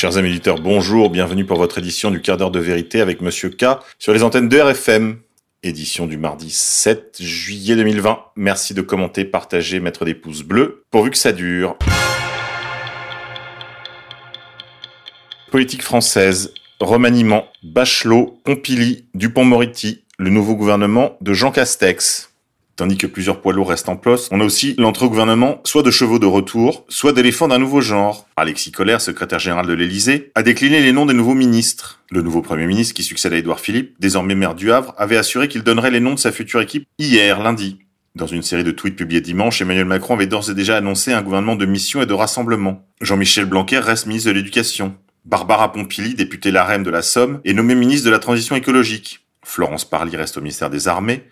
[0.00, 3.50] Chers amis éditeurs, bonjour, bienvenue pour votre édition du quart d'heure de vérité avec Monsieur
[3.50, 3.64] K
[3.98, 5.18] sur les antennes de RFM.
[5.64, 8.20] Édition du mardi 7 juillet 2020.
[8.36, 11.76] Merci de commenter, partager, mettre des pouces bleus, pourvu que ça dure.
[15.50, 22.30] Politique française, remaniement, Bachelot, Pompili, Dupont-Moretti, le nouveau gouvernement de Jean Castex.
[22.78, 25.82] Tandis que plusieurs poids lourds restent en place, on a aussi l'entrée au gouvernement soit
[25.82, 28.28] de chevaux de retour, soit d'éléphants d'un nouveau genre.
[28.36, 32.04] Alexis Collère, secrétaire général de l'Élysée, a décliné les noms des nouveaux ministres.
[32.12, 35.48] Le nouveau Premier ministre qui succède à Édouard Philippe, désormais maire du Havre, avait assuré
[35.48, 37.80] qu'il donnerait les noms de sa future équipe hier, lundi.
[38.14, 41.22] Dans une série de tweets publiés dimanche, Emmanuel Macron avait d'ores et déjà annoncé un
[41.22, 42.86] gouvernement de mission et de rassemblement.
[43.00, 44.94] Jean-Michel Blanquer reste ministre de l'Éducation.
[45.24, 49.26] Barbara Pompili, députée LAREM de la Somme, est nommée ministre de la Transition écologique.
[49.42, 51.24] Florence Parly reste au ministère des Armées.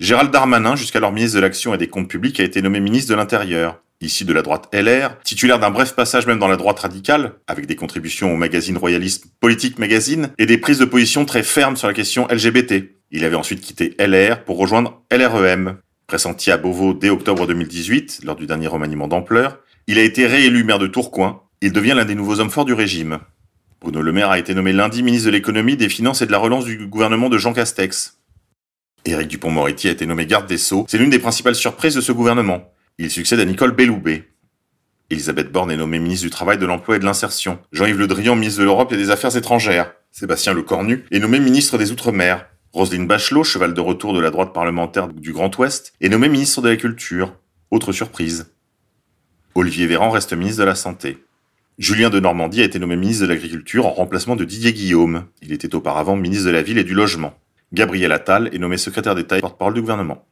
[0.00, 3.16] Gérald Darmanin, jusqu'alors ministre de l'Action et des Comptes Publics, a été nommé ministre de
[3.16, 3.82] l'Intérieur.
[4.00, 7.66] Ici de la droite LR, titulaire d'un bref passage même dans la droite radicale, avec
[7.66, 11.86] des contributions au magazine royaliste Politique Magazine et des prises de position très fermes sur
[11.86, 12.96] la question LGBT.
[13.10, 15.76] Il avait ensuite quitté LR pour rejoindre LREM.
[16.06, 20.64] Pressenti à Beauvau dès octobre 2018, lors du dernier remaniement d'ampleur, il a été réélu
[20.64, 21.42] maire de Tourcoing.
[21.60, 23.18] Il devient l'un des nouveaux hommes forts du régime.
[23.82, 26.38] Bruno Le Maire a été nommé lundi ministre de l'économie, des finances et de la
[26.38, 28.19] relance du gouvernement de Jean Castex.
[29.04, 30.84] Éric Dupont-Moretti a été nommé garde des Sceaux.
[30.88, 32.72] C'est l'une des principales surprises de ce gouvernement.
[32.98, 34.28] Il succède à Nicole Belloubet.
[35.10, 37.58] Elisabeth Borne est nommée ministre du Travail, de l'Emploi et de l'Insertion.
[37.72, 39.92] Jean-Yves Le Drian, ministre de l'Europe et des Affaires étrangères.
[40.12, 42.46] Sébastien Lecornu est nommé ministre des Outre-mer.
[42.72, 46.62] Roselyne Bachelot, cheval de retour de la droite parlementaire du Grand Ouest, est nommé ministre
[46.62, 47.34] de la Culture.
[47.70, 48.52] Autre surprise.
[49.56, 51.18] Olivier Véran reste ministre de la Santé.
[51.78, 55.24] Julien de Normandie a été nommé ministre de l'Agriculture en remplacement de Didier Guillaume.
[55.42, 57.34] Il était auparavant ministre de la Ville et du Logement.
[57.72, 60.26] Gabriel Attal est nommé secrétaire d'État et porte-parole du gouvernement.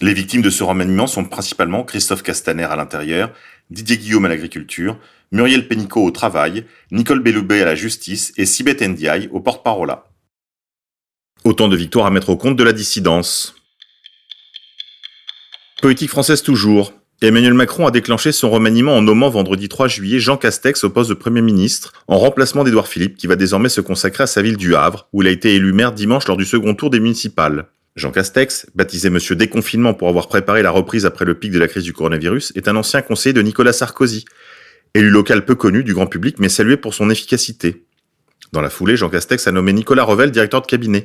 [0.00, 3.32] Les victimes de ce remaniement sont principalement Christophe Castaner à l'intérieur,
[3.70, 4.98] Didier Guillaume à l'agriculture,
[5.30, 9.94] Muriel Pénicaud au travail, Nicole Belloubet à la justice et Sibeth Ndiaye au porte-parole.
[11.44, 13.54] Autant de victoires à mettre au compte de la dissidence.
[15.80, 16.92] Politique française toujours.
[17.26, 21.10] Emmanuel Macron a déclenché son remaniement en nommant vendredi 3 juillet Jean Castex au poste
[21.10, 24.56] de Premier ministre, en remplacement d'Édouard Philippe, qui va désormais se consacrer à sa ville
[24.56, 27.66] du Havre, où il a été élu maire dimanche lors du second tour des municipales.
[27.94, 31.68] Jean Castex, baptisé Monsieur Déconfinement pour avoir préparé la reprise après le pic de la
[31.68, 34.24] crise du coronavirus, est un ancien conseiller de Nicolas Sarkozy.
[34.94, 37.84] Élu local peu connu du grand public, mais salué pour son efficacité.
[38.52, 41.04] Dans la foulée, Jean Castex a nommé Nicolas Revel directeur de cabinet.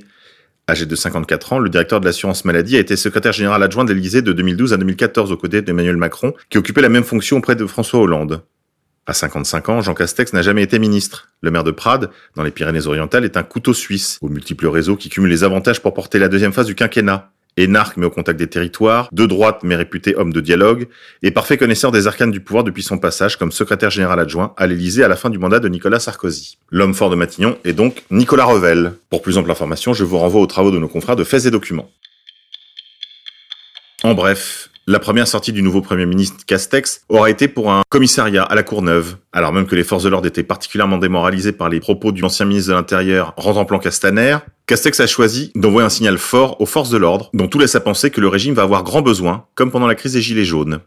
[0.70, 3.94] Âgé de 54 ans, le directeur de l'assurance maladie a été secrétaire général adjoint de
[3.94, 7.56] l'Élysée de 2012 à 2014 aux côtés d'Emmanuel Macron, qui occupait la même fonction auprès
[7.56, 8.44] de François Hollande.
[9.06, 11.30] À 55 ans, Jean Castex n'a jamais été ministre.
[11.42, 15.08] Le maire de Prades, dans les Pyrénées-Orientales, est un couteau suisse, aux multiples réseaux qui
[15.08, 18.48] cumulent les avantages pour porter la deuxième phase du quinquennat énarque mais au contact des
[18.48, 20.88] territoires, de droite mais réputé homme de dialogue,
[21.24, 24.68] et parfait connaisseur des arcanes du pouvoir depuis son passage comme secrétaire général adjoint à
[24.68, 26.58] l'Élysée à la fin du mandat de Nicolas Sarkozy.
[26.72, 28.94] L'homme fort de Matignon est donc Nicolas Revel.
[29.10, 31.52] Pour plus ample information, je vous renvoie aux travaux de nos confrères de Faits et
[31.52, 31.90] Documents.
[34.04, 38.44] En bref, la première sortie du nouveau Premier ministre Castex aura été pour un commissariat
[38.44, 41.82] à la Courneuve, alors même que les forces de l'ordre étaient particulièrement démoralisées par les
[41.82, 46.62] propos du ancien ministre de l'Intérieur, Rentemplan Castaner, Castex a choisi d'envoyer un signal fort
[46.62, 49.02] aux forces de l'ordre, dont tout laisse à penser que le régime va avoir grand
[49.02, 50.80] besoin, comme pendant la crise des Gilets jaunes.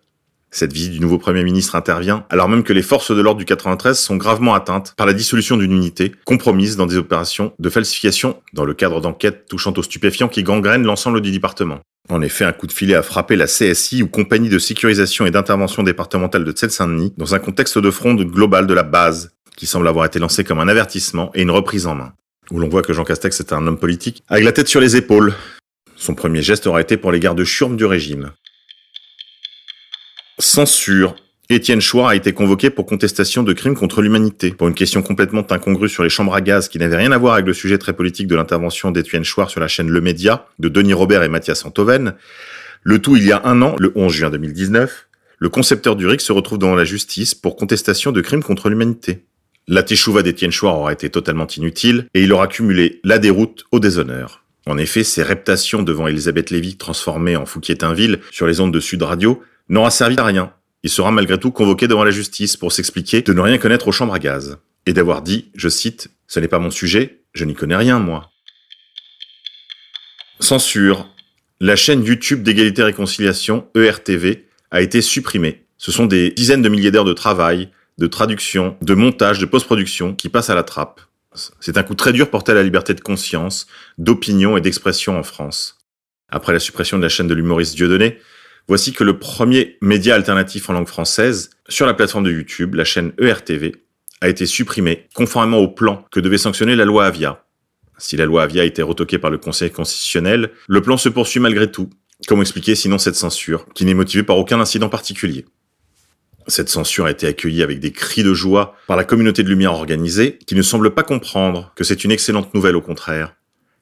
[0.51, 3.45] Cette visite du nouveau Premier ministre intervient alors même que les forces de l'ordre du
[3.45, 8.41] 93 sont gravement atteintes par la dissolution d'une unité, compromise dans des opérations de falsification
[8.55, 11.81] dans le cadre d'enquêtes touchant aux stupéfiants qui gangrènent l'ensemble du département.
[12.09, 15.31] En effet, un coup de filet a frappé la CSI ou Compagnie de sécurisation et
[15.31, 19.87] d'intervention départementale de Seine-Saint-Denis dans un contexte de fronde globale de la base, qui semble
[19.87, 22.13] avoir été lancé comme un avertissement et une reprise en main.
[22.51, 24.97] Où l'on voit que Jean Castex est un homme politique avec la tête sur les
[24.97, 25.35] épaules.
[25.95, 28.33] Son premier geste aura été pour les gardes churmes du régime.
[30.39, 31.15] Censure.
[31.53, 34.53] Étienne Chouard a été convoqué pour contestation de crimes contre l'humanité.
[34.53, 37.35] Pour une question complètement incongrue sur les chambres à gaz qui n'avait rien à voir
[37.35, 40.69] avec le sujet très politique de l'intervention d'Étienne Chouard sur la chaîne Le Média, de
[40.69, 42.15] Denis Robert et Mathias Antoven.
[42.85, 45.09] Le tout il y a un an, le 11 juin 2019,
[45.39, 49.25] le concepteur du RIC se retrouve devant la justice pour contestation de crimes contre l'humanité.
[49.67, 53.81] La teshuva d'Étienne Chouard aura été totalement inutile et il aura cumulé la déroute au
[53.81, 54.45] déshonneur.
[54.67, 59.03] En effet, ses reptations devant Elisabeth Lévy transformée en Fouquier-Tinville sur les ondes de Sud
[59.03, 60.53] Radio n'aura servi à rien
[60.83, 63.93] il sera malgré tout convoqué devant la justice pour s'expliquer de ne rien connaître aux
[63.93, 67.55] chambres à gaz, et d'avoir dit, je cite, Ce n'est pas mon sujet, je n'y
[67.55, 68.31] connais rien, moi.
[70.39, 71.09] Censure.
[71.61, 75.67] La chaîne YouTube d'égalité et réconciliation, ERTV, a été supprimée.
[75.77, 80.15] Ce sont des dizaines de milliers d'heures de travail, de traduction, de montage, de post-production
[80.15, 81.03] qui passent à la trappe.
[81.61, 83.67] C'est un coup très dur porté à la liberté de conscience,
[83.99, 85.79] d'opinion et d'expression en France.
[86.31, 88.19] Après la suppression de la chaîne de l'humoriste Dieudonné,
[88.71, 92.85] Voici que le premier média alternatif en langue française, sur la plateforme de YouTube, la
[92.85, 93.75] chaîne ERTV,
[94.21, 97.45] a été supprimé, conformément au plan que devait sanctionner la loi Avia.
[97.99, 101.41] Si la loi Avia a été retoquée par le Conseil constitutionnel, le plan se poursuit
[101.41, 101.91] malgré tout.
[102.29, 105.47] Comment expliquer sinon cette censure, qui n'est motivée par aucun incident particulier?
[106.47, 109.73] Cette censure a été accueillie avec des cris de joie par la communauté de lumière
[109.73, 113.35] organisée, qui ne semble pas comprendre que c'est une excellente nouvelle au contraire.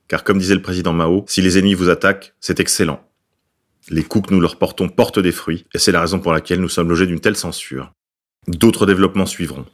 [0.08, 3.06] Car comme disait le président Mao, si les ennemis vous attaquent, c'est excellent.
[3.90, 6.60] Les coups que nous leur portons portent des fruits, et c'est la raison pour laquelle
[6.60, 7.92] nous sommes logés d'une telle censure.
[8.46, 9.64] D'autres développements suivront.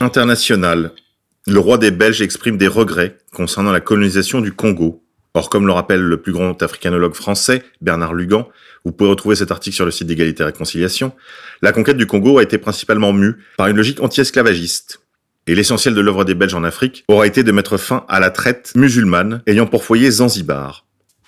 [0.00, 0.92] International.
[1.46, 5.04] Le roi des Belges exprime des regrets concernant la colonisation du Congo.
[5.34, 8.48] Or, comme le rappelle le plus grand africanologue français, Bernard Lugan,
[8.84, 11.12] vous pouvez retrouver cet article sur le site d'égalité et réconciliation,
[11.62, 15.00] la conquête du Congo a été principalement mue par une logique anti-esclavagiste.
[15.46, 18.30] Et l'essentiel de l'œuvre des Belges en Afrique aura été de mettre fin à la
[18.30, 20.84] traite musulmane ayant pour foyer Zanzibar.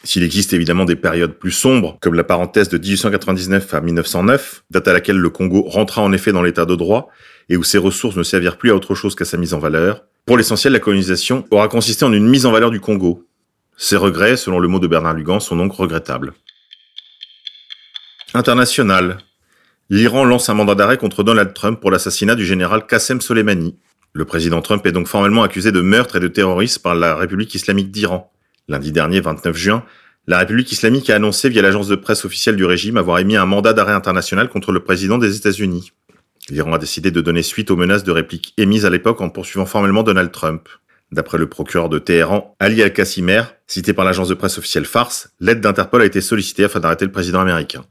[0.07, 4.87] S'il existe évidemment des périodes plus sombres, comme la parenthèse de 1899 à 1909, date
[4.87, 7.11] à laquelle le Congo rentra en effet dans l'état de droit,
[7.49, 10.05] et où ses ressources ne servirent plus à autre chose qu'à sa mise en valeur,
[10.25, 13.27] pour l'essentiel, la colonisation aura consisté en une mise en valeur du Congo.
[13.77, 16.35] Ces regrets, selon le mot de Bernard Lugan, sont donc regrettables.
[18.33, 19.19] International.
[19.91, 23.77] L'Iran lance un mandat d'arrêt contre Donald Trump pour l'assassinat du général Qassem Soleimani.
[24.13, 27.57] Le président Trump est donc formellement accusé de meurtre et de terrorisme par la République
[27.57, 28.33] islamique d'Iran.
[28.69, 29.85] Lundi dernier, 29 juin,
[30.27, 33.47] la République islamique a annoncé via l'agence de presse officielle du régime avoir émis un
[33.47, 35.93] mandat d'arrêt international contre le président des États-Unis.
[36.49, 39.67] L'Iran a décidé de donner suite aux menaces de réplique émises à l'époque en poursuivant
[39.67, 40.69] formellement Donald Trump.
[41.13, 45.61] D'après le procureur de Téhéran, Ali Al-Qassimer, cité par l'agence de presse officielle Farce, l'aide
[45.61, 47.85] d'Interpol a été sollicitée afin d'arrêter le président américain.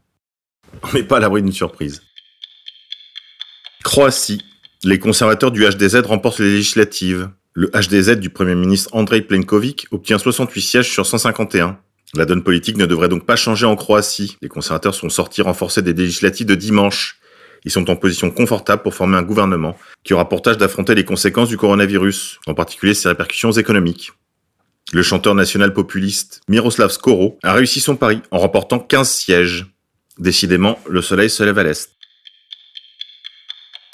[0.82, 2.02] On n'est pas à l'abri d'une surprise.
[3.82, 4.42] Croatie.
[4.84, 7.30] Les conservateurs du HDZ remportent les législatives.
[7.58, 11.78] Le HDZ du Premier ministre Andrei Plenković obtient 68 sièges sur 151.
[12.14, 14.36] La donne politique ne devrait donc pas changer en Croatie.
[14.42, 17.18] Les conservateurs sont sortis renforcés des législatives de dimanche.
[17.64, 19.74] Ils sont en position confortable pour former un gouvernement
[20.04, 24.12] qui aura pour tâche d'affronter les conséquences du coronavirus, en particulier ses répercussions économiques.
[24.92, 29.64] Le chanteur national populiste Miroslav Skoro a réussi son pari en remportant 15 sièges.
[30.18, 31.95] Décidément, le soleil se lève à l'est.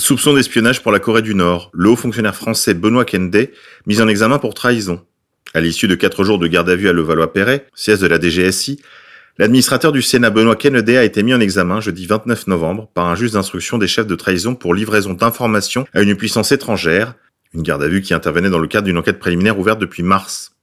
[0.02, 1.70] Soupçon d'espionnage pour la Corée du Nord.
[1.72, 3.50] Le haut fonctionnaire français Benoît Kende,
[3.86, 5.00] mis en examen pour trahison.
[5.54, 8.82] À l'issue de quatre jours de garde à vue à Levallois-Perret, siège de la DGSI,
[9.38, 13.14] l'administrateur du Sénat Benoît Kennedy a été mis en examen jeudi 29 novembre par un
[13.14, 17.14] juge d'instruction des chefs de trahison pour livraison d'informations à une puissance étrangère,
[17.54, 20.56] une garde à vue qui intervenait dans le cadre d'une enquête préliminaire ouverte depuis mars.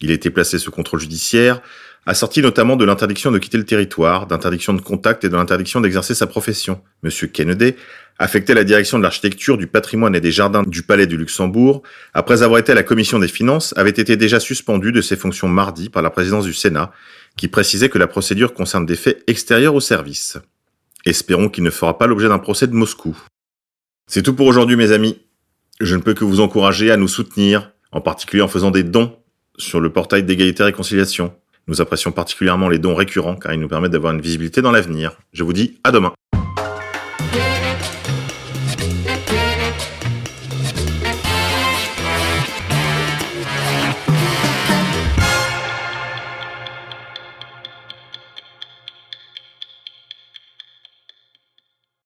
[0.00, 1.60] Il a été placé sous contrôle judiciaire,
[2.06, 6.14] assorti notamment de l'interdiction de quitter le territoire, d'interdiction de contact et de l'interdiction d'exercer
[6.14, 6.80] sa profession.
[7.02, 7.74] Monsieur Kennedy
[8.20, 11.82] affecté la direction de l'architecture, du patrimoine et des jardins du Palais du Luxembourg,
[12.12, 15.48] après avoir été à la commission des finances, avait été déjà suspendu de ses fonctions
[15.48, 16.92] mardi par la présidence du Sénat,
[17.36, 20.36] qui précisait que la procédure concerne des faits extérieurs au service.
[21.06, 23.16] Espérons qu'il ne fera pas l'objet d'un procès de Moscou.
[24.06, 25.18] C'est tout pour aujourd'hui mes amis.
[25.80, 29.16] Je ne peux que vous encourager à nous soutenir, en particulier en faisant des dons
[29.56, 31.32] sur le portail d'égalité et réconciliation.
[31.68, 35.16] Nous apprécions particulièrement les dons récurrents car ils nous permettent d'avoir une visibilité dans l'avenir.
[35.32, 36.12] Je vous dis à demain.